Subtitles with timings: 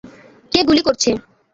[0.51, 1.09] কে গুলি করছে?